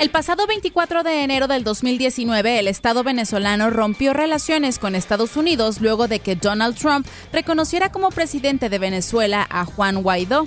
El 0.00 0.10
pasado 0.10 0.46
24 0.46 1.02
de 1.02 1.22
enero 1.22 1.46
del 1.48 1.64
2019, 1.64 2.58
el 2.58 2.68
Estado 2.68 3.02
venezolano 3.02 3.70
rompió 3.70 4.12
relaciones 4.12 4.78
con 4.78 4.94
Estados 4.94 5.36
Unidos 5.36 5.80
luego 5.80 6.08
de 6.08 6.18
que 6.18 6.36
Donald 6.36 6.76
Trump 6.76 7.06
reconociera 7.32 7.90
como 7.90 8.10
presidente 8.10 8.68
de 8.68 8.78
Venezuela 8.78 9.46
a 9.48 9.64
Juan 9.64 10.02
Guaidó. 10.02 10.46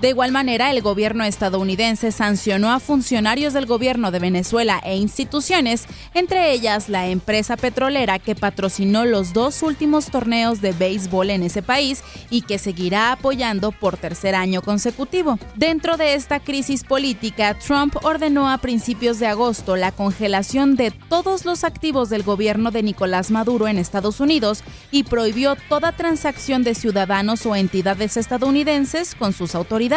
De 0.00 0.10
igual 0.10 0.30
manera, 0.30 0.70
el 0.70 0.80
gobierno 0.80 1.24
estadounidense 1.24 2.12
sancionó 2.12 2.70
a 2.70 2.78
funcionarios 2.78 3.52
del 3.52 3.66
gobierno 3.66 4.12
de 4.12 4.20
Venezuela 4.20 4.80
e 4.84 4.94
instituciones, 4.94 5.86
entre 6.14 6.52
ellas 6.52 6.88
la 6.88 7.08
empresa 7.08 7.56
petrolera 7.56 8.20
que 8.20 8.36
patrocinó 8.36 9.04
los 9.04 9.32
dos 9.32 9.60
últimos 9.64 10.06
torneos 10.06 10.60
de 10.60 10.70
béisbol 10.70 11.30
en 11.30 11.42
ese 11.42 11.62
país 11.62 12.04
y 12.30 12.42
que 12.42 12.58
seguirá 12.58 13.10
apoyando 13.10 13.72
por 13.72 13.96
tercer 13.96 14.36
año 14.36 14.62
consecutivo. 14.62 15.36
Dentro 15.56 15.96
de 15.96 16.14
esta 16.14 16.38
crisis 16.38 16.84
política, 16.84 17.58
Trump 17.58 17.96
ordenó 18.04 18.48
a 18.48 18.58
principios 18.58 19.18
de 19.18 19.26
agosto 19.26 19.74
la 19.74 19.90
congelación 19.90 20.76
de 20.76 20.92
todos 20.92 21.44
los 21.44 21.64
activos 21.64 22.08
del 22.08 22.22
gobierno 22.22 22.70
de 22.70 22.84
Nicolás 22.84 23.32
Maduro 23.32 23.66
en 23.66 23.78
Estados 23.78 24.20
Unidos 24.20 24.62
y 24.92 25.02
prohibió 25.02 25.56
toda 25.68 25.90
transacción 25.90 26.62
de 26.62 26.76
ciudadanos 26.76 27.44
o 27.46 27.56
entidades 27.56 28.16
estadounidenses 28.16 29.16
con 29.16 29.32
sus 29.32 29.56
autoridades. 29.56 29.87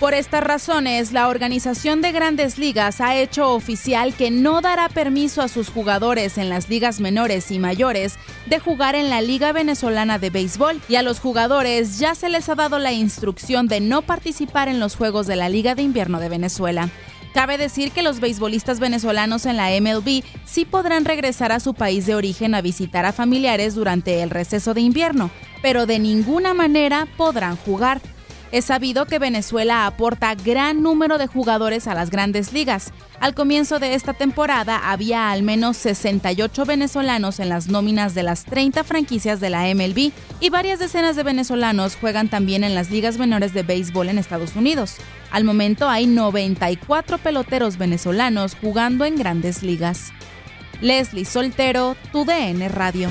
Por 0.00 0.14
estas 0.14 0.42
razones, 0.42 1.12
la 1.12 1.28
Organización 1.28 2.00
de 2.00 2.12
Grandes 2.12 2.56
Ligas 2.56 3.02
ha 3.02 3.14
hecho 3.14 3.52
oficial 3.52 4.14
que 4.14 4.30
no 4.30 4.62
dará 4.62 4.88
permiso 4.88 5.42
a 5.42 5.48
sus 5.48 5.68
jugadores 5.68 6.38
en 6.38 6.48
las 6.48 6.70
ligas 6.70 6.98
menores 6.98 7.50
y 7.50 7.58
mayores 7.58 8.14
de 8.46 8.58
jugar 8.58 8.94
en 8.94 9.10
la 9.10 9.20
Liga 9.20 9.52
Venezolana 9.52 10.18
de 10.18 10.30
Béisbol 10.30 10.80
y 10.88 10.94
a 10.94 11.02
los 11.02 11.20
jugadores 11.20 11.98
ya 11.98 12.14
se 12.14 12.30
les 12.30 12.48
ha 12.48 12.54
dado 12.54 12.78
la 12.78 12.92
instrucción 12.92 13.68
de 13.68 13.80
no 13.80 14.00
participar 14.00 14.68
en 14.68 14.80
los 14.80 14.96
Juegos 14.96 15.26
de 15.26 15.36
la 15.36 15.50
Liga 15.50 15.74
de 15.74 15.82
Invierno 15.82 16.20
de 16.20 16.30
Venezuela. 16.30 16.88
Cabe 17.34 17.58
decir 17.58 17.92
que 17.92 18.02
los 18.02 18.20
beisbolistas 18.20 18.80
venezolanos 18.80 19.44
en 19.44 19.58
la 19.58 19.68
MLB 19.78 20.22
sí 20.46 20.64
podrán 20.64 21.04
regresar 21.04 21.52
a 21.52 21.60
su 21.60 21.74
país 21.74 22.06
de 22.06 22.14
origen 22.14 22.54
a 22.54 22.62
visitar 22.62 23.04
a 23.04 23.12
familiares 23.12 23.74
durante 23.74 24.22
el 24.22 24.30
receso 24.30 24.72
de 24.72 24.80
invierno, 24.80 25.30
pero 25.60 25.84
de 25.84 25.98
ninguna 25.98 26.54
manera 26.54 27.06
podrán 27.18 27.56
jugar. 27.56 28.00
Es 28.50 28.64
sabido 28.64 29.04
que 29.04 29.18
Venezuela 29.18 29.86
aporta 29.86 30.34
gran 30.34 30.82
número 30.82 31.18
de 31.18 31.26
jugadores 31.26 31.86
a 31.86 31.94
las 31.94 32.08
grandes 32.08 32.54
ligas. 32.54 32.92
Al 33.20 33.34
comienzo 33.34 33.78
de 33.78 33.94
esta 33.94 34.14
temporada 34.14 34.90
había 34.90 35.30
al 35.30 35.42
menos 35.42 35.76
68 35.76 36.64
venezolanos 36.64 37.40
en 37.40 37.50
las 37.50 37.68
nóminas 37.68 38.14
de 38.14 38.22
las 38.22 38.46
30 38.46 38.84
franquicias 38.84 39.40
de 39.40 39.50
la 39.50 39.62
MLB 39.74 40.12
y 40.40 40.50
varias 40.50 40.78
decenas 40.78 41.14
de 41.14 41.24
venezolanos 41.24 41.96
juegan 41.96 42.28
también 42.28 42.64
en 42.64 42.74
las 42.74 42.90
ligas 42.90 43.18
menores 43.18 43.52
de 43.52 43.64
béisbol 43.64 44.08
en 44.08 44.18
Estados 44.18 44.56
Unidos. 44.56 44.96
Al 45.30 45.44
momento 45.44 45.88
hay 45.90 46.06
94 46.06 47.18
peloteros 47.18 47.76
venezolanos 47.76 48.56
jugando 48.58 49.04
en 49.04 49.16
grandes 49.16 49.62
ligas. 49.62 50.10
Leslie 50.80 51.26
Soltero, 51.26 51.96
tu 52.12 52.24
DN 52.24 52.66
Radio. 52.68 53.10